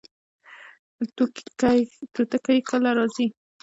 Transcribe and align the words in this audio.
توتکۍ 2.17 2.57
کله 2.69 2.91
راځي؟ 2.97 3.25